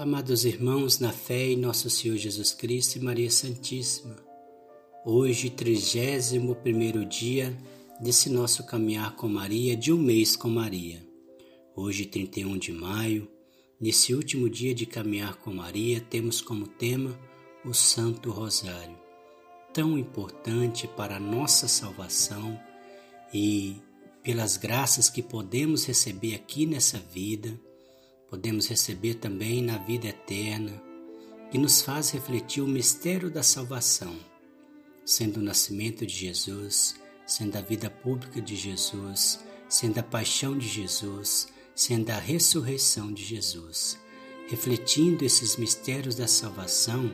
Amados 0.00 0.46
irmãos, 0.46 0.98
na 0.98 1.12
fé 1.12 1.48
em 1.48 1.56
nosso 1.58 1.90
Senhor 1.90 2.16
Jesus 2.16 2.54
Cristo 2.54 2.96
e 2.96 3.02
Maria 3.02 3.30
Santíssima, 3.30 4.16
hoje, 5.04 5.50
31 5.50 7.06
dia 7.06 7.54
desse 8.00 8.30
nosso 8.30 8.64
caminhar 8.64 9.14
com 9.14 9.28
Maria, 9.28 9.76
de 9.76 9.92
um 9.92 9.98
mês 9.98 10.36
com 10.36 10.48
Maria. 10.48 11.06
Hoje, 11.76 12.06
31 12.06 12.56
de 12.56 12.72
maio, 12.72 13.30
nesse 13.78 14.14
último 14.14 14.48
dia 14.48 14.74
de 14.74 14.86
caminhar 14.86 15.36
com 15.36 15.52
Maria, 15.52 16.00
temos 16.00 16.40
como 16.40 16.66
tema 16.66 17.14
o 17.62 17.74
Santo 17.74 18.30
Rosário, 18.30 18.96
tão 19.70 19.98
importante 19.98 20.88
para 20.88 21.16
a 21.16 21.20
nossa 21.20 21.68
salvação 21.68 22.58
e 23.34 23.76
pelas 24.22 24.56
graças 24.56 25.10
que 25.10 25.22
podemos 25.22 25.84
receber 25.84 26.34
aqui 26.34 26.64
nessa 26.64 26.98
vida 26.98 27.52
podemos 28.30 28.68
receber 28.68 29.14
também 29.14 29.60
na 29.60 29.76
vida 29.76 30.06
eterna, 30.06 30.80
que 31.50 31.58
nos 31.58 31.82
faz 31.82 32.10
refletir 32.10 32.62
o 32.62 32.68
mistério 32.68 33.28
da 33.28 33.42
salvação, 33.42 34.16
sendo 35.04 35.40
o 35.40 35.42
nascimento 35.42 36.06
de 36.06 36.14
Jesus, 36.14 36.94
sendo 37.26 37.56
a 37.56 37.60
vida 37.60 37.90
pública 37.90 38.40
de 38.40 38.54
Jesus, 38.54 39.40
sendo 39.68 39.98
a 39.98 40.02
paixão 40.02 40.56
de 40.56 40.68
Jesus, 40.68 41.48
sendo 41.74 42.10
a 42.10 42.18
ressurreição 42.18 43.12
de 43.12 43.24
Jesus. 43.24 43.98
Refletindo 44.48 45.24
esses 45.24 45.56
mistérios 45.56 46.14
da 46.14 46.28
salvação, 46.28 47.10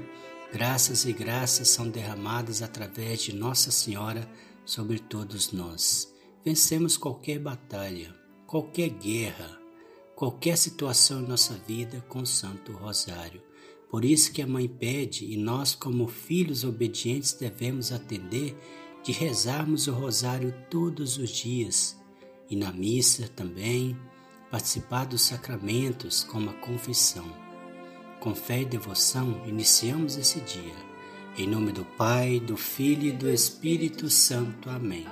graças 0.52 1.06
e 1.06 1.12
graças 1.12 1.68
são 1.68 1.88
derramadas 1.88 2.60
através 2.60 3.22
de 3.22 3.34
Nossa 3.34 3.70
Senhora 3.70 4.28
sobre 4.66 4.98
todos 4.98 5.50
nós. 5.50 6.12
Vencemos 6.44 6.96
qualquer 6.96 7.38
batalha, 7.38 8.14
qualquer 8.46 8.90
guerra, 8.90 9.65
qualquer 10.16 10.56
situação 10.56 11.20
em 11.20 11.28
nossa 11.28 11.52
vida 11.54 12.02
com 12.08 12.20
o 12.20 12.26
Santo 12.26 12.72
Rosário. 12.72 13.42
Por 13.90 14.02
isso 14.02 14.32
que 14.32 14.40
a 14.40 14.46
mãe 14.46 14.66
pede 14.66 15.26
e 15.26 15.36
nós, 15.36 15.74
como 15.74 16.08
filhos 16.08 16.64
obedientes, 16.64 17.34
devemos 17.34 17.92
atender 17.92 18.56
de 19.04 19.12
rezarmos 19.12 19.86
o 19.86 19.92
rosário 19.92 20.52
todos 20.70 21.18
os 21.18 21.30
dias 21.30 21.96
e 22.50 22.56
na 22.56 22.72
missa 22.72 23.28
também 23.28 23.96
participar 24.50 25.04
dos 25.04 25.20
sacramentos 25.20 26.24
como 26.24 26.50
a 26.50 26.54
confissão. 26.54 27.26
Com 28.18 28.34
fé 28.34 28.62
e 28.62 28.64
devoção, 28.64 29.42
iniciamos 29.46 30.16
esse 30.16 30.40
dia. 30.40 30.74
Em 31.36 31.46
nome 31.46 31.70
do 31.70 31.84
Pai, 31.84 32.40
do 32.40 32.56
Filho 32.56 33.08
e 33.08 33.12
do 33.12 33.28
Espírito 33.28 34.08
Santo. 34.08 34.70
Amém. 34.70 35.06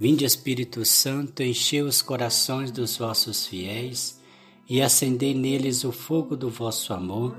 Vinde, 0.00 0.24
Espírito 0.24 0.82
Santo, 0.82 1.42
enchei 1.42 1.82
os 1.82 2.00
corações 2.00 2.70
dos 2.70 2.96
vossos 2.96 3.46
fiéis 3.46 4.18
e 4.66 4.80
acendei 4.80 5.34
neles 5.34 5.84
o 5.84 5.92
fogo 5.92 6.34
do 6.34 6.48
vosso 6.48 6.94
amor. 6.94 7.36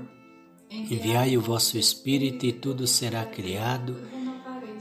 Enviai 0.70 1.36
o 1.36 1.40
vosso 1.40 1.76
Espírito 1.76 2.46
e 2.46 2.52
tudo 2.52 2.86
será 2.86 3.26
criado 3.26 3.96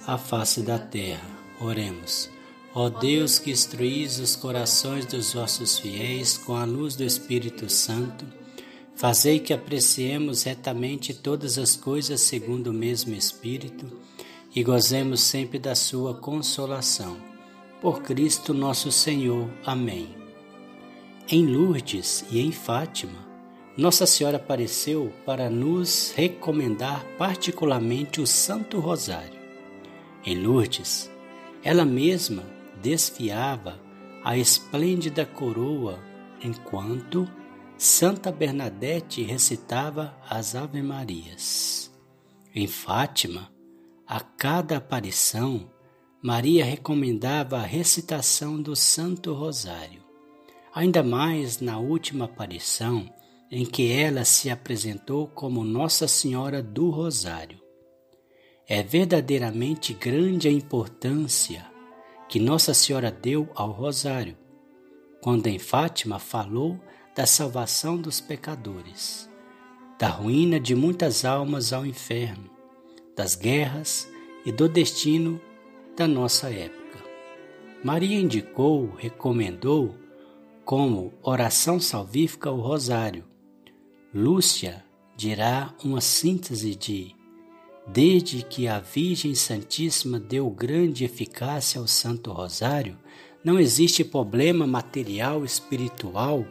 à 0.05 0.15
face 0.15 0.61
da 0.61 0.77
terra. 0.77 1.27
Oremos. 1.59 2.29
Ó 2.75 2.87
Deus 2.87 3.39
que 3.39 3.49
instruís 3.49 4.19
os 4.19 4.35
corações 4.35 5.07
dos 5.07 5.33
vossos 5.33 5.79
fiéis 5.79 6.37
com 6.37 6.55
a 6.55 6.65
luz 6.65 6.95
do 6.95 7.03
Espírito 7.03 7.67
Santo, 7.67 8.27
fazei 8.95 9.39
que 9.39 9.53
apreciemos 9.53 10.43
retamente 10.43 11.15
todas 11.15 11.57
as 11.57 11.75
coisas 11.75 12.21
segundo 12.21 12.67
o 12.67 12.73
mesmo 12.73 13.15
Espírito 13.15 13.91
e 14.55 14.61
gozemos 14.61 15.21
sempre 15.21 15.57
da 15.57 15.73
sua 15.73 16.13
consolação 16.13 17.31
por 17.81 18.03
Cristo 18.03 18.53
nosso 18.53 18.91
Senhor. 18.91 19.49
Amém. 19.65 20.15
Em 21.27 21.47
Lourdes 21.47 22.23
e 22.29 22.39
em 22.39 22.51
Fátima, 22.51 23.27
Nossa 23.75 24.05
Senhora 24.05 24.37
apareceu 24.37 25.11
para 25.25 25.49
nos 25.49 26.13
recomendar 26.15 27.03
particularmente 27.17 28.21
o 28.21 28.27
Santo 28.27 28.79
Rosário. 28.79 29.39
Em 30.23 30.37
Lourdes, 30.37 31.09
ela 31.63 31.83
mesma 31.83 32.43
desfiava 32.81 33.79
a 34.23 34.37
esplêndida 34.37 35.25
coroa 35.25 35.99
enquanto 36.43 37.27
Santa 37.77 38.31
Bernadette 38.31 39.23
recitava 39.23 40.15
as 40.29 40.53
Ave-Marias. 40.53 41.91
Em 42.53 42.67
Fátima, 42.67 43.49
a 44.05 44.19
cada 44.19 44.77
aparição, 44.77 45.67
Maria 46.23 46.63
recomendava 46.63 47.57
a 47.57 47.63
recitação 47.63 48.61
do 48.61 48.75
Santo 48.75 49.33
Rosário, 49.33 50.03
ainda 50.71 51.01
mais 51.01 51.59
na 51.59 51.79
última 51.79 52.25
aparição 52.25 53.11
em 53.49 53.65
que 53.65 53.91
ela 53.91 54.23
se 54.23 54.47
apresentou 54.51 55.27
como 55.27 55.63
Nossa 55.63 56.07
Senhora 56.07 56.61
do 56.61 56.91
Rosário. 56.91 57.59
É 58.67 58.83
verdadeiramente 58.83 59.95
grande 59.95 60.47
a 60.47 60.51
importância 60.51 61.65
que 62.29 62.39
Nossa 62.39 62.71
Senhora 62.71 63.11
deu 63.11 63.49
ao 63.55 63.71
Rosário, 63.71 64.37
quando 65.21 65.47
em 65.47 65.57
Fátima 65.57 66.19
falou 66.19 66.79
da 67.15 67.25
salvação 67.25 67.97
dos 67.97 68.21
pecadores, 68.21 69.27
da 69.97 70.07
ruína 70.07 70.59
de 70.59 70.75
muitas 70.75 71.25
almas 71.25 71.73
ao 71.73 71.83
inferno, 71.83 72.47
das 73.17 73.33
guerras 73.33 74.07
e 74.45 74.51
do 74.51 74.69
destino 74.69 75.41
da 76.01 76.07
nossa 76.07 76.49
época. 76.49 76.97
Maria 77.83 78.19
indicou, 78.19 78.91
recomendou 78.97 79.95
como 80.65 81.13
oração 81.21 81.79
salvífica 81.79 82.49
o 82.49 82.59
rosário. 82.59 83.23
Lúcia 84.11 84.83
dirá 85.15 85.75
uma 85.83 86.01
síntese 86.01 86.73
de 86.73 87.15
Desde 87.87 88.41
que 88.41 88.67
a 88.67 88.79
Virgem 88.79 89.35
Santíssima 89.35 90.19
deu 90.19 90.49
grande 90.49 91.05
eficácia 91.05 91.79
ao 91.79 91.85
Santo 91.85 92.31
Rosário, 92.31 92.97
não 93.43 93.59
existe 93.59 94.03
problema 94.03 94.65
material, 94.65 95.45
espiritual, 95.45 96.43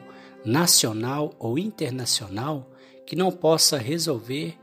nacional 0.44 1.34
ou 1.40 1.58
internacional 1.58 2.70
que 3.04 3.16
não 3.16 3.32
possa 3.32 3.78
resolver 3.78 4.56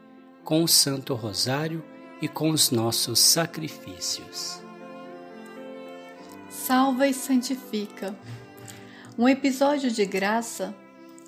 com 0.46 0.64
o 0.64 0.68
Santo 0.68 1.14
Rosário 1.14 1.84
e 2.22 2.30
com 2.30 2.52
os 2.52 2.72
nossos 2.72 3.20
sacrifícios 3.20 4.66
salva 6.68 7.08
e 7.08 7.14
santifica. 7.14 8.14
Um 9.18 9.30
episódio 9.30 9.90
de 9.90 10.06
graça. 10.06 10.76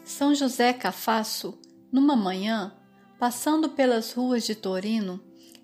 São 0.04 0.36
José 0.36 0.74
Cafasso, 0.74 1.58
numa 1.90 2.14
manhã, 2.14 2.74
passando 3.18 3.70
pelas 3.70 4.12
ruas 4.12 4.46
de 4.46 4.54
Torino, 4.54 5.18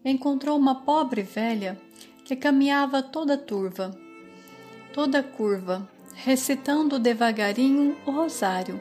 encontrou 0.06 0.58
uma 0.58 0.76
pobre 0.86 1.24
velha 1.24 1.78
que 2.24 2.38
caminhava 2.38 3.04
toda 3.04 3.38
turva, 3.38 3.92
toda 4.94 5.22
curva, 5.22 5.90
recitando 6.14 6.98
devagarinho 6.98 7.98
o 8.06 8.12
rosário. 8.12 8.80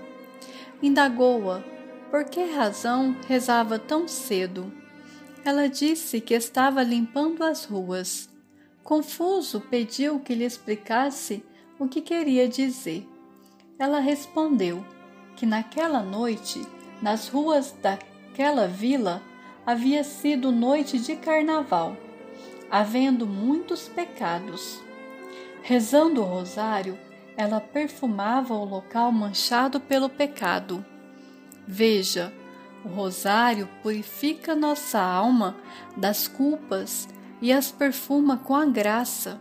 Indagou-a 0.80 1.60
por 2.08 2.24
que 2.26 2.52
razão 2.52 3.16
rezava 3.26 3.80
tão 3.80 4.06
cedo. 4.06 4.72
Ela 5.44 5.66
disse 5.66 6.20
que 6.20 6.34
estava 6.34 6.84
limpando 6.84 7.42
as 7.42 7.64
ruas 7.64 8.32
Confuso, 8.84 9.62
pediu 9.62 10.20
que 10.20 10.34
lhe 10.34 10.44
explicasse 10.44 11.42
o 11.78 11.88
que 11.88 12.02
queria 12.02 12.46
dizer. 12.46 13.08
Ela 13.78 13.98
respondeu 13.98 14.84
que 15.36 15.46
naquela 15.46 16.02
noite, 16.02 16.60
nas 17.00 17.26
ruas 17.28 17.74
daquela 17.80 18.68
vila, 18.68 19.22
havia 19.64 20.04
sido 20.04 20.52
noite 20.52 20.98
de 20.98 21.16
carnaval, 21.16 21.96
havendo 22.70 23.26
muitos 23.26 23.88
pecados. 23.88 24.78
Rezando 25.62 26.20
o 26.20 26.26
rosário, 26.26 26.98
ela 27.38 27.62
perfumava 27.62 28.52
o 28.52 28.66
local 28.66 29.10
manchado 29.10 29.80
pelo 29.80 30.10
pecado. 30.10 30.84
Veja, 31.66 32.30
o 32.84 32.88
rosário 32.88 33.66
purifica 33.82 34.54
nossa 34.54 35.00
alma 35.00 35.56
das 35.96 36.28
culpas 36.28 37.08
e 37.40 37.52
as 37.52 37.70
perfuma 37.70 38.38
com 38.38 38.54
a 38.54 38.64
graça. 38.66 39.40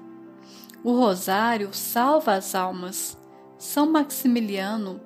O 0.84 0.92
rosário 0.92 1.74
salva 1.74 2.34
as 2.34 2.54
almas. 2.54 3.18
São 3.58 3.90
Maximiliano 3.90 5.00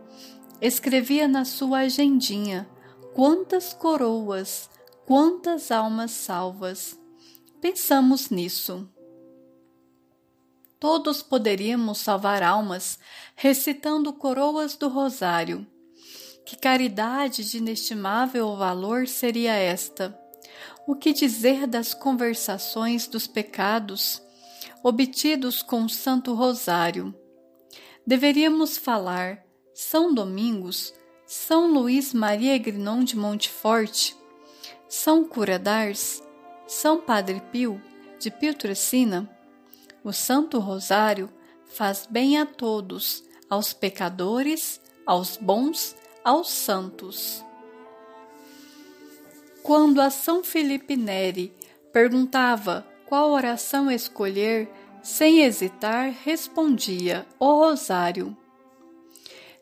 escrevia 0.60 1.28
na 1.28 1.45
sua 1.45 1.80
agendinha 1.80 2.68
quantas 3.13 3.74
coroas, 3.74 4.69
quantas 5.06 5.72
almas 5.72 6.12
salvas. 6.12 7.00
Pensamos 7.62 8.30
nisso. 8.30 8.89
Todos 10.80 11.24
poderíamos 11.24 12.00
salvar 12.00 12.44
almas 12.44 13.00
recitando 13.36 14.13
coroas 14.13 14.75
do 14.75 14.88
rosário. 14.88 15.66
Que 16.45 16.56
caridade 16.56 17.50
de 17.50 17.57
inestimável 17.57 18.56
valor 18.56 19.07
seria 19.07 19.54
esta! 19.54 20.18
O 20.88 20.95
que 20.95 21.12
dizer 21.12 21.68
das 21.68 21.94
conversações 21.94 23.07
dos 23.07 23.28
pecados 23.28 24.22
obtidos 24.81 25.62
com 25.62 25.84
o 25.84 25.89
Santo 25.89 26.34
Rosário? 26.34 27.13
Deveríamos 28.06 28.78
falar, 28.78 29.44
São 29.74 30.13
Domingos, 30.13 30.94
São 31.25 31.69
Luís 31.74 32.13
Maria 32.13 32.57
Grignon 32.57 33.04
de 33.04 33.18
Montefort, 33.18 34.16
São 34.88 35.25
Cura 35.25 35.60
d'Ars, 35.60 36.24
São 36.66 37.01
Padre 37.01 37.42
Pio 37.51 37.81
de 38.18 38.31
Pietrelcina, 38.31 39.30
o 40.06 40.13
Santo 40.13 40.57
Rosário 40.57 41.30
faz 41.66 42.07
bem 42.10 42.39
a 42.39 42.45
todos, 42.45 43.25
aos 43.50 43.74
pecadores, 43.74 44.80
aos 45.06 45.36
bons, 45.36 45.98
aos 46.24 46.50
santos. 46.50 47.44
Quando 49.63 50.00
a 50.01 50.09
São 50.09 50.44
Felipe 50.44 50.95
Neri 50.95 51.54
perguntava 51.92 52.86
qual 53.06 53.31
oração 53.31 53.89
escolher, 53.92 54.69
sem 55.01 55.42
hesitar, 55.42 56.13
respondia: 56.24 57.25
O 57.39 57.59
Rosário. 57.59 58.36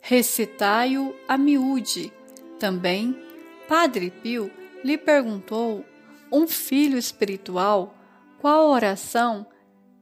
Recitai-o 0.02 1.16
a 1.28 1.38
miúde. 1.38 2.12
Também, 2.60 3.20
Padre 3.68 4.12
Pio 4.12 4.52
lhe 4.84 4.98
perguntou, 4.98 5.84
um 6.32 6.48
filho 6.48 6.98
espiritual, 6.98 7.96
qual 8.40 8.70
oração 8.70 9.46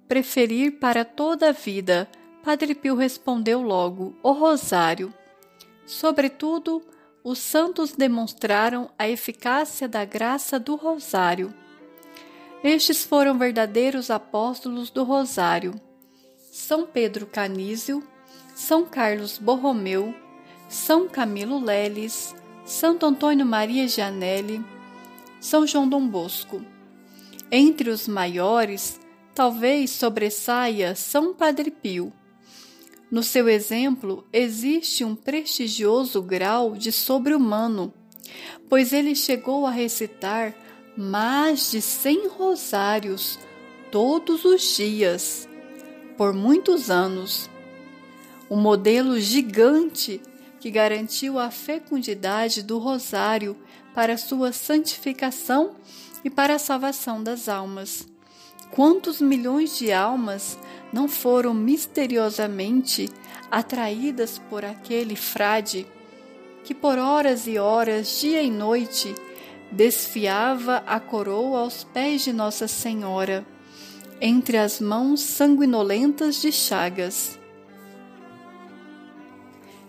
preferir 0.08 0.80
para 0.80 1.06
toda 1.06 1.50
a 1.50 1.52
vida. 1.52 2.10
Padre 2.44 2.76
Pio 2.76 2.96
respondeu 2.96 3.62
logo: 3.62 4.16
O 4.22 4.32
Rosário. 4.32 5.14
Sobretudo, 5.86 6.82
os 7.24 7.40
santos 7.40 7.94
demonstraram 7.94 8.90
a 9.00 9.08
eficácia 9.08 9.88
da 9.88 10.04
graça 10.04 10.60
do 10.60 10.76
Rosário. 10.76 11.54
Estes 12.62 13.06
foram 13.06 13.38
verdadeiros 13.38 14.12
apóstolos 14.12 14.90
do 14.90 15.04
Rosário. 15.04 15.74
São 16.52 16.86
Pedro 16.86 17.26
Canísio, 17.26 18.04
São 18.54 18.86
Carlos 18.86 19.38
Borromeu, 19.38 20.14
São 20.68 21.08
Camilo 21.08 21.64
Leles, 21.64 22.36
Santo 22.66 23.06
Antônio 23.06 23.46
Maria 23.46 23.88
Gianelli, 23.88 24.64
São 25.40 25.66
João 25.66 25.88
Dom 25.88 26.08
Bosco. 26.08 26.62
Entre 27.50 27.90
os 27.90 28.08
maiores, 28.08 29.00
talvez 29.34 29.92
sobressaia 29.92 30.96
São 30.96 31.34
Padre 31.34 31.72
Pio 31.72 32.12
no 33.14 33.22
seu 33.22 33.48
exemplo 33.48 34.26
existe 34.34 35.06
um 35.06 35.16
prestigioso 35.16 36.20
grau 36.20 36.76
de 36.76 36.92
sobre-humano, 36.92 37.94
pois 38.68 38.92
ele 38.92 39.14
chegou 39.14 39.68
a 39.68 39.70
recitar 39.70 40.56
mais 40.98 41.70
de 41.70 41.80
cem 41.80 42.28
rosários 42.28 43.38
todos 43.92 44.44
os 44.46 44.64
dias, 44.76 45.48
por 46.18 46.34
muitos 46.34 46.90
anos. 46.90 47.48
Um 48.50 48.58
modelo 48.60 49.20
gigante 49.20 50.20
que 50.60 50.72
garantiu 50.72 51.38
a 51.38 51.52
fecundidade 51.52 52.64
do 52.64 52.80
rosário 52.80 53.56
para 53.94 54.18
sua 54.18 54.52
santificação 54.52 55.76
e 56.26 56.32
para 56.32 56.56
a 56.56 56.60
salvação 56.60 57.22
das 57.22 57.48
almas. 57.48 58.12
Quantos 58.76 59.22
milhões 59.22 59.78
de 59.78 59.92
almas 59.92 60.58
não 60.92 61.08
foram 61.08 61.54
misteriosamente 61.54 63.08
atraídas 63.52 64.40
por 64.50 64.66
aquele 64.66 65.16
frade 65.16 65.86
que 66.64 66.74
por 66.74 66.98
horas 66.98 67.46
e 67.46 67.60
horas, 67.60 68.20
dia 68.20 68.42
e 68.42 68.50
noite, 68.50 69.14
desfiava 69.72 70.78
a 70.88 71.00
coroa 71.00 71.60
aos 71.60 71.84
pés 71.84 72.24
de 72.24 72.34
Nossa 72.34 72.68
Senhora, 72.68 73.46
entre 74.20 74.58
as 74.58 74.80
mãos 74.80 75.22
sanguinolentas 75.22 76.42
de 76.42 76.52
Chagas. 76.52 77.38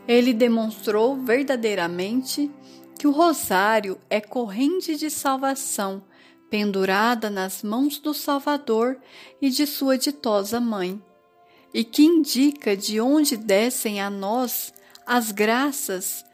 Ele 0.06 0.34
demonstrou 0.34 1.16
verdadeiramente 1.16 2.50
que 2.98 3.06
o 3.06 3.12
rosário 3.12 3.98
é 4.10 4.20
corrente 4.20 4.94
de 4.96 5.08
salvação 5.08 6.02
pendurada 6.50 7.28
nas 7.30 7.62
mãos 7.62 7.98
do 7.98 8.14
Salvador 8.14 8.98
e 9.40 9.50
de 9.50 9.66
sua 9.66 9.98
ditosa 9.98 10.60
mãe, 10.60 11.02
e 11.72 11.82
que 11.82 12.04
indica 12.04 12.76
de 12.76 13.00
onde 13.00 13.36
descem 13.36 14.00
a 14.00 14.08
nós 14.08 14.72
as 15.06 15.32
graças 15.32 16.24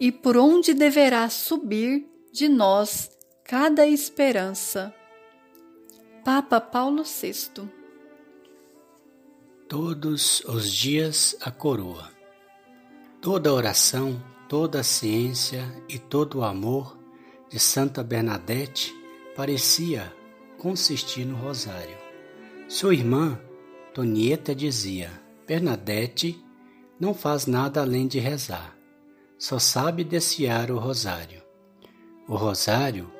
e 0.00 0.10
por 0.12 0.36
onde 0.36 0.74
deverá 0.74 1.28
subir 1.28 2.06
de 2.32 2.48
nós 2.48 3.10
cada 3.44 3.86
esperança. 3.86 4.94
Papa 6.24 6.60
Paulo 6.60 7.02
VI 7.04 7.68
Todos 9.68 10.40
os 10.46 10.72
dias 10.72 11.36
a 11.40 11.50
coroa. 11.50 12.10
Toda 13.20 13.52
oração, 13.52 14.22
toda 14.48 14.80
a 14.80 14.84
ciência 14.84 15.64
e 15.88 15.98
todo 15.98 16.38
o 16.38 16.44
amor 16.44 16.98
de 17.50 17.58
Santa 17.58 18.02
Bernadette 18.02 18.97
parecia 19.38 20.12
consistir 20.58 21.24
no 21.24 21.36
rosário. 21.36 21.96
Sua 22.68 22.92
irmã, 22.92 23.40
Tonieta, 23.94 24.52
dizia: 24.52 25.12
Bernadette 25.46 26.44
não 26.98 27.14
faz 27.14 27.46
nada 27.46 27.80
além 27.80 28.08
de 28.08 28.18
rezar, 28.18 28.76
só 29.38 29.60
sabe 29.60 30.02
desfiar 30.02 30.72
o 30.72 30.78
rosário. 30.78 31.40
O 32.26 32.34
rosário 32.34 33.12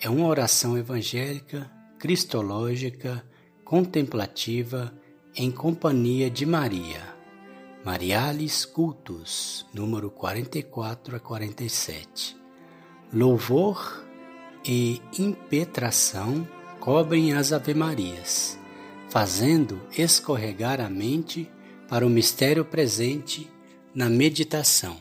é 0.00 0.08
uma 0.08 0.28
oração 0.28 0.78
evangélica, 0.78 1.68
cristológica, 1.98 3.26
contemplativa, 3.64 4.96
em 5.34 5.50
companhia 5.50 6.30
de 6.30 6.46
Maria. 6.46 7.02
Marialis 7.84 8.64
Cultus, 8.64 9.66
número 9.74 10.12
44 10.12 11.16
a 11.16 11.18
47. 11.18 12.36
Louvor 13.12 14.05
e 14.66 15.00
impetração 15.18 16.46
cobrem 16.80 17.32
as 17.32 17.52
Ave-Marias, 17.52 18.58
fazendo 19.08 19.80
escorregar 19.96 20.80
a 20.80 20.90
mente 20.90 21.50
para 21.88 22.06
o 22.06 22.10
mistério 22.10 22.64
presente 22.64 23.50
na 23.94 24.10
meditação. 24.10 24.96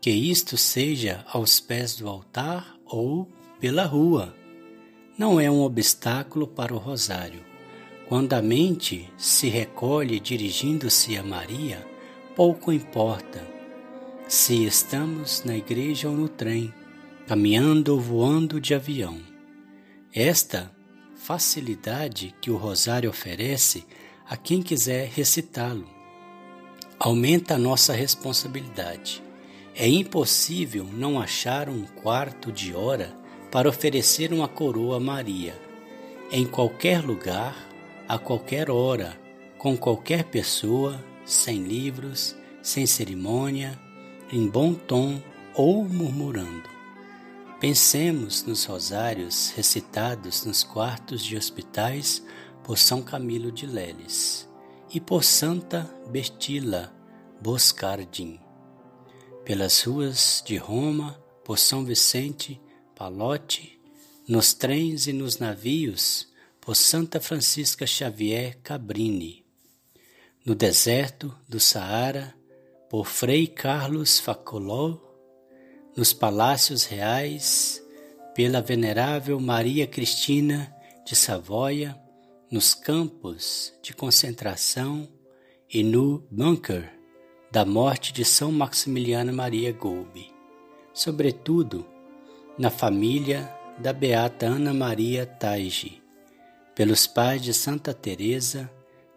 Que 0.00 0.10
isto 0.10 0.56
seja 0.56 1.24
aos 1.28 1.60
pés 1.60 1.96
do 1.96 2.08
altar 2.08 2.76
ou 2.84 3.28
pela 3.60 3.84
rua. 3.84 4.34
Não 5.16 5.40
é 5.40 5.50
um 5.50 5.62
obstáculo 5.62 6.46
para 6.46 6.74
o 6.74 6.78
rosário. 6.78 7.44
Quando 8.08 8.32
a 8.32 8.42
mente 8.42 9.12
se 9.16 9.48
recolhe 9.48 10.18
dirigindo-se 10.18 11.16
a 11.16 11.22
Maria, 11.22 11.86
pouco 12.34 12.72
importa 12.72 13.44
se 14.28 14.64
estamos 14.64 15.42
na 15.44 15.56
igreja 15.56 16.08
ou 16.08 16.14
no 16.14 16.28
trem, 16.28 16.72
caminhando 17.28 17.92
ou 17.92 18.00
voando 18.00 18.58
de 18.58 18.74
avião. 18.74 19.20
Esta 20.14 20.72
facilidade 21.14 22.34
que 22.40 22.50
o 22.50 22.56
rosário 22.56 23.10
oferece 23.10 23.84
a 24.26 24.34
quem 24.34 24.62
quiser 24.62 25.10
recitá-lo 25.10 25.86
aumenta 26.98 27.56
a 27.56 27.58
nossa 27.58 27.92
responsabilidade. 27.92 29.22
É 29.74 29.86
impossível 29.86 30.84
não 30.90 31.20
achar 31.20 31.68
um 31.68 31.84
quarto 31.84 32.50
de 32.50 32.74
hora 32.74 33.14
para 33.52 33.68
oferecer 33.68 34.32
uma 34.32 34.48
coroa 34.48 34.96
a 34.96 35.00
Maria, 35.00 35.54
em 36.32 36.46
qualquer 36.46 37.04
lugar, 37.04 37.54
a 38.08 38.18
qualquer 38.18 38.70
hora, 38.70 39.20
com 39.58 39.76
qualquer 39.76 40.24
pessoa, 40.24 40.98
sem 41.26 41.62
livros, 41.62 42.34
sem 42.62 42.86
cerimônia, 42.86 43.78
em 44.32 44.48
bom 44.48 44.72
tom 44.72 45.20
ou 45.54 45.84
murmurando. 45.84 46.77
Pensemos 47.60 48.44
nos 48.44 48.66
rosários 48.66 49.50
recitados 49.50 50.44
nos 50.44 50.62
quartos 50.62 51.24
de 51.24 51.36
hospitais 51.36 52.24
por 52.62 52.78
São 52.78 53.02
Camilo 53.02 53.50
de 53.50 53.66
Leles 53.66 54.48
e 54.94 55.00
por 55.00 55.24
Santa 55.24 55.82
Bertila 56.08 56.94
Boscardin, 57.42 58.38
pelas 59.44 59.82
ruas 59.82 60.40
de 60.46 60.56
Roma, 60.56 61.20
por 61.44 61.58
São 61.58 61.84
Vicente 61.84 62.60
Palotti, 62.94 63.80
nos 64.28 64.54
trens 64.54 65.08
e 65.08 65.12
nos 65.12 65.38
navios, 65.38 66.28
por 66.60 66.76
Santa 66.76 67.20
Francisca 67.20 67.84
Xavier 67.84 68.58
Cabrini, 68.62 69.44
no 70.44 70.54
deserto 70.54 71.36
do 71.48 71.58
Saara, 71.58 72.36
por 72.88 73.04
Frei 73.04 73.48
Carlos 73.48 74.20
Facoló 74.20 75.07
nos 75.96 76.12
palácios 76.12 76.84
reais, 76.84 77.82
pela 78.34 78.60
venerável 78.60 79.40
Maria 79.40 79.86
Cristina 79.86 80.72
de 81.04 81.16
Savoia, 81.16 81.98
nos 82.50 82.72
campos 82.74 83.74
de 83.82 83.92
concentração 83.92 85.08
e 85.68 85.82
no 85.82 86.26
bunker 86.30 86.90
da 87.50 87.64
morte 87.64 88.12
de 88.12 88.24
São 88.24 88.52
Maximiliano 88.52 89.32
Maria 89.32 89.72
Golbe, 89.72 90.32
sobretudo 90.92 91.86
na 92.58 92.70
família 92.70 93.52
da 93.78 93.92
beata 93.92 94.46
Ana 94.46 94.72
Maria 94.74 95.26
Taige, 95.26 96.02
pelos 96.74 97.06
pais 97.06 97.42
de 97.42 97.52
Santa 97.52 97.92
Teresa, 97.92 98.70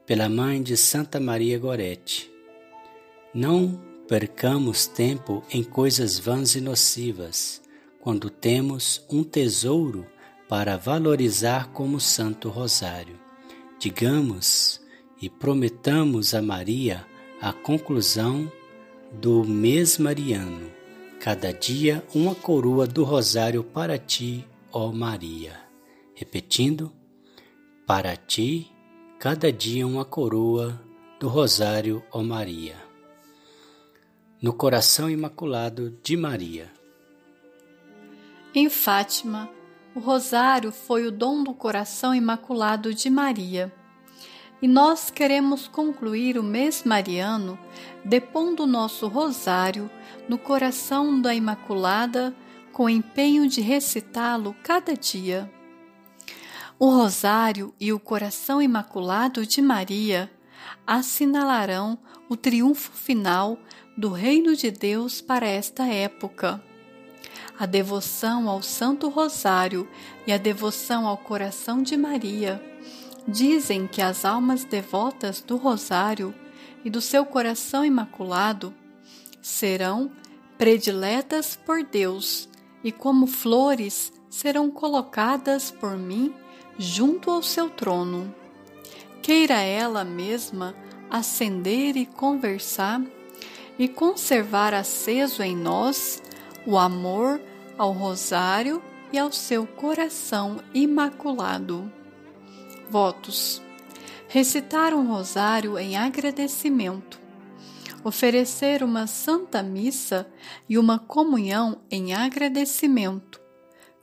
pela 0.06 0.28
mãe 0.28 0.62
de 0.62 0.76
Santa 0.76 1.20
Maria 1.20 1.58
Gorete. 1.58 2.32
Não 3.34 3.91
percamos 4.12 4.88
tempo 4.88 5.42
em 5.50 5.64
coisas 5.64 6.20
vãs 6.20 6.56
e 6.56 6.60
nocivas, 6.60 7.62
quando 8.02 8.30
temos 8.30 9.06
um 9.10 9.24
tesouro 9.24 10.06
para 10.50 10.76
valorizar 10.76 11.70
como 11.72 11.98
Santo 11.98 12.50
Rosário. 12.50 13.18
Digamos 13.80 14.82
e 15.22 15.30
prometamos 15.30 16.34
a 16.34 16.42
Maria 16.42 17.08
a 17.42 17.54
conclusão 17.54 18.52
do 19.14 19.46
mês 19.46 19.98
mariano, 19.98 20.70
cada 21.18 21.54
dia 21.54 22.06
uma 22.14 22.36
coroa 22.36 22.86
do 22.86 23.06
Rosário 23.06 23.64
para 23.64 23.98
ti, 23.98 24.46
ó 24.74 24.92
Maria. 24.92 25.58
Repetindo, 26.14 26.92
para 27.88 28.18
ti, 28.18 28.70
cada 29.18 29.54
dia 29.54 29.88
uma 29.88 30.04
coroa 30.04 30.82
do 31.18 31.30
Rosário, 31.30 32.04
ó 32.12 32.22
Maria. 32.22 32.91
No 34.42 34.54
coração 34.54 35.08
imaculado 35.08 35.96
de 36.02 36.18
Maria. 36.18 36.74
Em 38.56 38.72
Fátima, 38.72 39.48
o 39.94 40.00
rosário 40.00 40.72
foi 40.72 41.06
o 41.06 41.12
dom 41.12 41.44
do 41.44 41.54
coração 41.54 42.16
imaculado 42.16 42.92
de 42.92 43.08
Maria. 43.08 43.72
E 44.60 44.68
nós 44.68 45.12
queremos 45.12 45.68
concluir 45.68 46.40
o 46.40 46.44
mês 46.44 46.84
mariano 46.84 47.60
depondo 48.04 48.66
nosso 48.66 49.08
rosário 49.08 49.92
no 50.28 50.40
coração 50.40 51.22
da 51.22 51.36
Imaculada 51.36 52.36
com 52.74 52.90
empenho 52.90 53.48
de 53.48 53.62
recitá-lo 53.62 54.56
cada 54.64 54.96
dia. 54.96 55.54
O 56.80 56.90
rosário 56.90 57.76
e 57.80 57.94
o 57.94 58.00
coração 58.00 58.60
imaculado 58.60 59.46
de 59.46 59.62
Maria 59.62 60.32
assinalarão 60.88 62.00
o 62.28 62.36
triunfo 62.36 62.92
final 62.92 63.60
do 63.98 64.10
reino 64.10 64.56
de 64.56 64.72
Deus 64.72 65.22
para 65.22 65.46
esta 65.46 65.86
época 65.86 66.62
a 67.62 67.68
devoção 67.68 68.50
ao 68.50 68.64
Santo 68.64 69.08
Rosário 69.08 69.88
e 70.26 70.34
a 70.34 70.38
devoção 70.38 71.08
ao 71.08 71.16
coração 71.16 71.84
de 71.84 71.96
Maria. 71.96 72.60
Dizem 73.28 73.86
que 73.86 74.02
as 74.02 74.26
almas 74.26 74.64
devotas 74.64 75.42
do 75.42 75.58
Rosário 75.58 76.34
e 76.84 76.90
do 76.90 77.00
seu 77.00 77.24
coração 77.24 77.86
imaculado 77.86 78.74
serão 79.44 80.12
prediletas 80.58 81.56
por 81.56 81.84
Deus 81.84 82.50
e, 82.84 82.92
como 82.92 83.28
flores, 83.28 84.12
serão 84.28 84.72
colocadas 84.72 85.70
por 85.70 85.96
mim 85.96 86.34
junto 86.80 87.30
ao 87.30 87.44
seu 87.44 87.70
trono. 87.70 88.34
Queira 89.22 89.60
ela 89.60 90.04
mesma 90.04 90.74
acender 91.12 91.96
e 91.96 92.08
conversar 92.08 93.04
e 93.78 93.88
conservar 93.88 94.74
aceso 94.74 95.42
em 95.42 95.56
nós 95.56 96.22
o 96.66 96.78
amor 96.78 97.42
ao 97.78 97.92
Rosário 97.92 98.82
e 99.12 99.18
ao 99.18 99.32
seu 99.32 99.66
coração 99.66 100.58
imaculado. 100.74 101.92
Votos: 102.90 103.62
recitar 104.28 104.94
um 104.94 105.08
rosário 105.08 105.78
em 105.78 105.98
agradecimento, 105.98 107.20
oferecer 108.04 108.84
uma 108.84 109.08
santa 109.08 109.62
missa 109.62 110.28
e 110.68 110.78
uma 110.78 111.00
comunhão 111.00 111.82
em 111.90 112.14
agradecimento, 112.14 113.42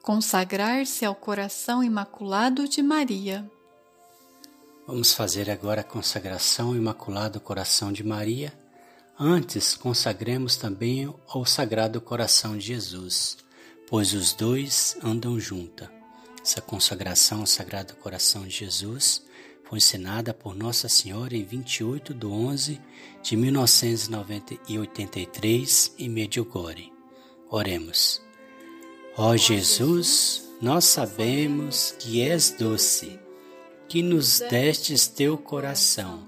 consagrar-se 0.03 1.05
ao 1.05 1.15
coração 1.15 1.83
imaculado 1.83 2.69
de 2.69 2.83
Maria. 2.83 3.51
Vamos 4.87 5.13
fazer 5.13 5.51
agora 5.51 5.83
a 5.83 5.85
consagração 5.85 6.75
imaculado 6.75 7.41
coração 7.41 7.93
de 7.93 8.03
Maria. 8.03 8.53
Antes, 9.19 9.75
consagremos 9.75 10.57
também 10.57 11.13
ao 11.27 11.45
Sagrado 11.45 12.01
Coração 12.01 12.57
de 12.57 12.67
Jesus 12.67 13.39
pois 13.89 14.13
os 14.13 14.35
dois 14.35 14.99
andam 15.03 15.41
juntos. 15.41 15.89
Essa 16.43 16.61
consagração 16.61 17.41
ao 17.41 17.47
Sagrado 17.47 17.97
Coração 17.97 18.47
de 18.47 18.51
Jesus 18.51 19.25
foi 19.65 19.79
ensinada 19.79 20.35
por 20.35 20.55
Nossa 20.55 20.89
Senhora 20.89 21.37
em 21.37 21.43
28 21.43 22.15
de 22.15 22.27
11 22.27 22.81
de 23.23 23.37
1983 23.37 25.95
em 25.99 26.09
Medjugorje. 26.09 26.93
Oremos. 27.51 28.23
Ó 29.17 29.37
Jesus, 29.37 30.49
nós 30.61 30.85
sabemos 30.85 31.95
que 31.99 32.21
és 32.21 32.51
doce, 32.51 33.19
que 33.89 34.03
nos 34.03 34.41
destes 34.41 35.09
teu 35.09 35.39
coração, 35.39 36.27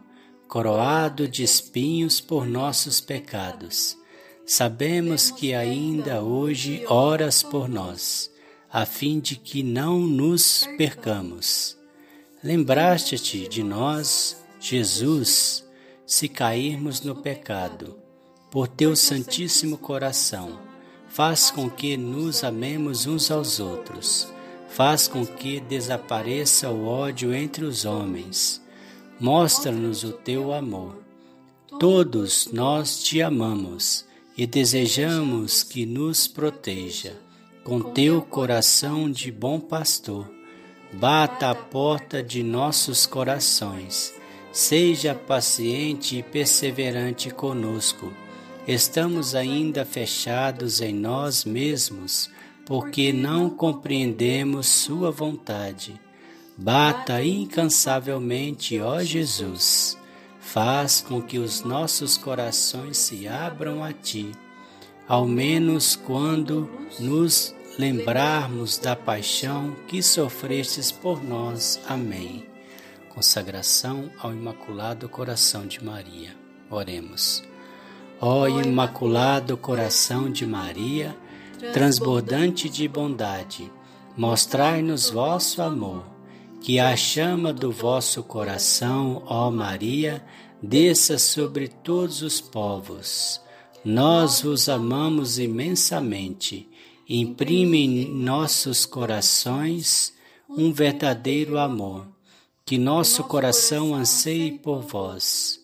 coroado 0.50 1.26
de 1.26 1.42
espinhos 1.42 2.21
por 2.21 2.47
nossos 2.47 3.00
pecados 3.00 3.99
Sabemos 4.52 5.30
que 5.30 5.54
ainda 5.54 6.25
hoje 6.25 6.85
oras 6.88 7.40
por 7.40 7.69
nós, 7.69 8.28
a 8.69 8.85
fim 8.85 9.21
de 9.21 9.37
que 9.37 9.62
não 9.62 10.00
nos 10.00 10.69
percamos. 10.76 11.78
Lembraste-te 12.42 13.47
de 13.47 13.62
nós, 13.62 14.42
Jesus, 14.59 15.64
se 16.04 16.28
cairmos 16.28 17.00
no 17.00 17.14
pecado, 17.14 17.97
por 18.50 18.66
teu 18.66 18.97
Santíssimo 18.97 19.78
Coração. 19.78 20.59
Faz 21.09 21.52
com 21.52 21.71
que 21.71 21.97
nos 21.97 22.42
amemos 22.42 23.07
uns 23.07 23.30
aos 23.30 23.61
outros. 23.61 24.26
Faz 24.69 25.07
com 25.07 25.25
que 25.25 25.61
desapareça 25.61 26.69
o 26.71 26.88
ódio 26.88 27.33
entre 27.33 27.64
os 27.64 27.85
homens. 27.85 28.61
Mostra-nos 29.20 30.02
o 30.02 30.12
teu 30.12 30.50
amor. 30.50 30.96
Todos 31.78 32.48
nós 32.50 33.02
te 33.02 33.20
amamos 33.20 34.06
e 34.34 34.46
desejamos 34.46 35.62
que 35.62 35.84
nos 35.84 36.26
proteja. 36.26 37.12
Com 37.62 37.82
teu 37.82 38.22
coração 38.22 39.10
de 39.10 39.30
bom 39.30 39.60
pastor, 39.60 40.26
bata 40.94 41.50
a 41.50 41.54
porta 41.54 42.22
de 42.22 42.42
nossos 42.42 43.04
corações. 43.04 44.14
Seja 44.52 45.14
paciente 45.14 46.16
e 46.16 46.22
perseverante 46.22 47.28
conosco. 47.28 48.10
Estamos 48.66 49.34
ainda 49.34 49.84
fechados 49.84 50.80
em 50.80 50.94
nós 50.94 51.44
mesmos, 51.44 52.30
porque 52.64 53.12
não 53.12 53.50
compreendemos 53.50 54.66
Sua 54.66 55.10
vontade. 55.10 56.00
Bata 56.61 57.23
incansavelmente, 57.23 58.79
ó 58.81 59.02
Jesus 59.02 59.99
Faz 60.40 61.00
com 61.00 61.23
que 61.23 61.38
os 61.38 61.62
nossos 61.62 62.17
corações 62.17 62.99
se 62.99 63.29
abram 63.29 63.85
a 63.85 63.93
Ti, 63.93 64.33
ao 65.07 65.25
menos 65.25 65.95
quando 65.95 66.69
nos 66.99 67.55
lembrarmos 67.79 68.76
da 68.76 68.97
paixão 68.97 69.76
que 69.87 70.02
sofrestes 70.02 70.90
por 70.90 71.23
nós. 71.23 71.81
Amém. 71.87 72.45
Consagração 73.11 74.11
ao 74.19 74.33
Imaculado 74.33 75.09
Coração 75.09 75.67
de 75.67 75.85
Maria. 75.85 76.35
Oremos. 76.69 77.45
Ó 78.21 78.49
Imaculado 78.49 79.57
Coração 79.57 80.29
de 80.29 80.45
Maria, 80.45 81.17
transbordante 81.73 82.69
de 82.69 82.88
bondade, 82.88 83.71
mostrai-nos 84.17 85.11
vosso 85.11 85.62
amor 85.62 86.19
que 86.61 86.79
a 86.79 86.95
chama 86.95 87.52
do 87.52 87.73
vosso 87.73 88.23
coração, 88.23 89.23
ó 89.26 89.50
Maria, 89.50 90.23
desça 90.62 91.19
sobre 91.19 91.69
todos 91.69 92.21
os 92.21 92.40
povos. 92.40 93.40
Nós 93.83 94.43
vos 94.43 94.69
amamos 94.69 95.38
imensamente. 95.38 96.69
Imprime 97.09 97.79
em 97.79 98.14
nossos 98.14 98.85
corações 98.85 100.12
um 100.49 100.71
verdadeiro 100.71 101.59
amor. 101.59 102.07
Que 102.64 102.76
nosso 102.76 103.25
coração 103.25 103.95
anseie 103.95 104.59
por 104.59 104.83
vós. 104.83 105.59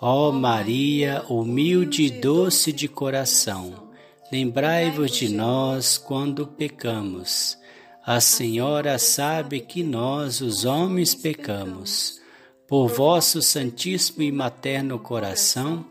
Ó 0.00 0.30
Maria, 0.30 1.24
humilde 1.28 2.04
e 2.04 2.10
doce 2.10 2.70
de 2.70 2.86
coração, 2.86 3.88
lembrai-vos 4.30 5.10
de 5.12 5.30
nós 5.30 5.96
quando 5.96 6.46
pecamos 6.46 7.56
a 8.06 8.20
Senhora 8.20 8.98
sabe 8.98 9.60
que 9.60 9.82
nós, 9.82 10.42
os 10.42 10.66
homens, 10.66 11.14
pecamos. 11.14 12.20
Por 12.68 12.88
vosso 12.88 13.40
Santíssimo 13.40 14.22
e 14.22 14.30
Materno 14.30 14.98
Coração, 14.98 15.86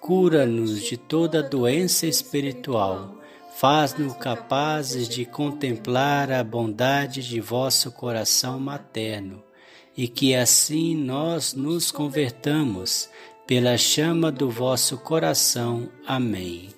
cura-nos 0.00 0.80
de 0.82 0.96
toda 0.96 1.42
doença 1.42 2.06
espiritual. 2.06 3.16
Faz-nos 3.56 4.14
capazes 4.18 5.08
de 5.08 5.24
contemplar 5.24 6.30
a 6.30 6.44
bondade 6.44 7.26
de 7.26 7.40
vosso 7.40 7.90
coração 7.90 8.60
materno, 8.60 9.42
e 9.96 10.06
que 10.06 10.36
assim 10.36 10.94
nós 10.94 11.54
nos 11.54 11.90
convertamos 11.90 13.08
pela 13.48 13.76
chama 13.76 14.30
do 14.30 14.48
vosso 14.48 14.96
coração. 14.98 15.88
Amém. 16.06 16.77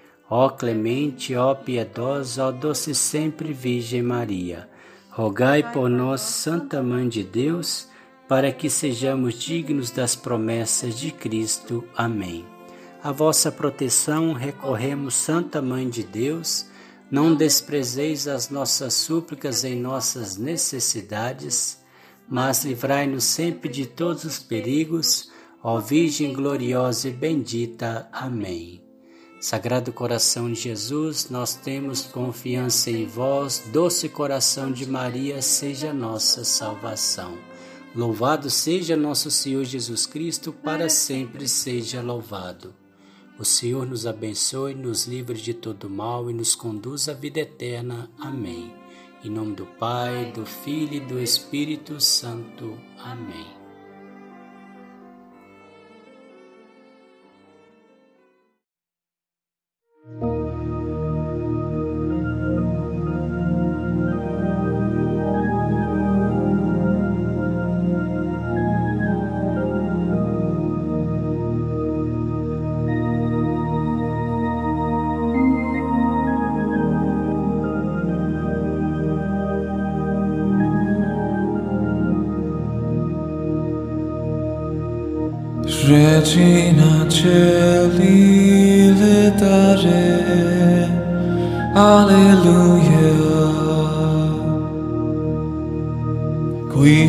ó 0.33 0.49
clemente, 0.49 1.35
ó 1.35 1.53
piedosa, 1.53 2.45
ó 2.45 2.51
doce 2.53 2.95
sempre 2.95 3.51
Virgem 3.51 4.01
Maria. 4.01 4.69
Rogai 5.09 5.73
por 5.73 5.89
nós, 5.89 6.21
Santa 6.21 6.81
Mãe 6.81 7.09
de 7.09 7.21
Deus, 7.21 7.89
para 8.29 8.49
que 8.49 8.69
sejamos 8.69 9.33
dignos 9.33 9.91
das 9.91 10.15
promessas 10.15 10.97
de 10.97 11.11
Cristo. 11.11 11.83
Amém. 11.93 12.45
A 13.03 13.11
vossa 13.11 13.51
proteção 13.51 14.31
recorremos, 14.31 15.15
Santa 15.15 15.61
Mãe 15.61 15.89
de 15.89 16.01
Deus, 16.01 16.65
não 17.11 17.35
desprezeis 17.35 18.25
as 18.25 18.49
nossas 18.49 18.93
súplicas 18.93 19.65
em 19.65 19.75
nossas 19.75 20.37
necessidades, 20.37 21.77
mas 22.29 22.63
livrai-nos 22.63 23.25
sempre 23.25 23.69
de 23.69 23.85
todos 23.85 24.23
os 24.23 24.39
perigos, 24.39 25.29
ó 25.61 25.77
Virgem 25.77 26.31
gloriosa 26.31 27.09
e 27.09 27.11
bendita. 27.11 28.07
Amém. 28.13 28.90
Sagrado 29.41 29.91
coração 29.91 30.53
de 30.53 30.61
Jesus, 30.61 31.31
nós 31.31 31.55
temos 31.55 32.03
confiança 32.03 32.91
em 32.91 33.07
vós, 33.07 33.63
doce 33.73 34.07
coração 34.07 34.71
de 34.71 34.85
Maria, 34.85 35.41
seja 35.41 35.91
nossa 35.91 36.43
salvação. 36.43 37.39
Louvado 37.95 38.51
seja 38.51 38.95
nosso 38.95 39.31
Senhor 39.31 39.63
Jesus 39.63 40.05
Cristo, 40.05 40.53
para 40.53 40.87
sempre 40.89 41.47
seja 41.47 42.03
louvado. 42.03 42.71
O 43.39 43.43
Senhor 43.43 43.83
nos 43.87 44.05
abençoe, 44.05 44.75
nos 44.75 45.07
livre 45.07 45.41
de 45.41 45.55
todo 45.55 45.89
mal 45.89 46.29
e 46.29 46.33
nos 46.33 46.53
conduz 46.53 47.09
à 47.09 47.13
vida 47.13 47.39
eterna. 47.39 48.11
Amém. 48.19 48.71
Em 49.23 49.29
nome 49.31 49.55
do 49.55 49.65
Pai, 49.65 50.31
do 50.35 50.45
Filho 50.45 50.93
e 50.93 50.99
do 50.99 51.19
Espírito 51.19 51.99
Santo. 51.99 52.77
Amém. 52.99 53.60
regina 86.21 87.09
cieli 87.09 88.93
le 88.99 89.33
dare, 89.41 90.05
alleluia. 91.73 93.13
Qui 96.71 96.99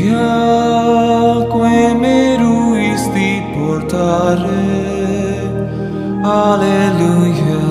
mi 2.01 2.21
ruisti 2.37 3.31
portare, 3.55 4.65
alleluia. 6.23 7.65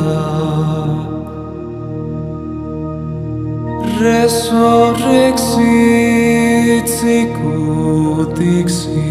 Resurrexit 3.99 6.87
sicut 6.87 8.29
dixit, 8.37 9.10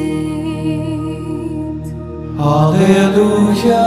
Dixit 0.00 1.84
Alleluia. 2.38 3.86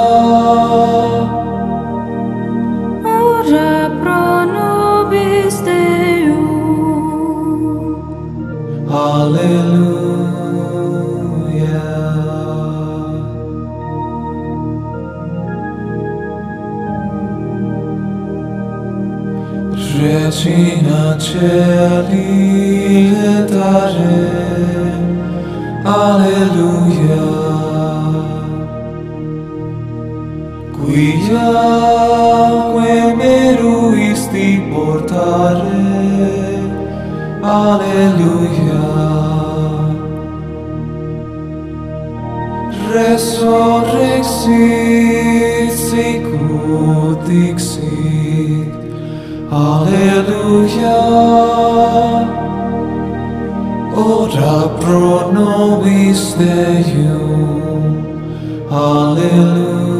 Ora 3.03 3.89
pro 4.01 4.45
nobis 4.45 5.55
Deum 5.61 6.45
Alleluia. 8.89 10.03
Regina 19.99 21.03
Celi 21.17 22.29
letare 23.11 24.52
Alleluia. 25.85 27.25
Quiaque 30.71 31.35
meruisti 33.17 34.63
portare. 34.71 35.83
Alleluia. 37.41 38.83
Resurrexit 42.93 45.71
sicut 45.71 47.19
dixit 47.27 48.71
Alleluia. 49.51 51.01
Ora 53.95 54.69
pro 54.79 55.31
nobis 55.31 56.33
Deum. 56.33 58.03
Alleluia. 58.69 59.92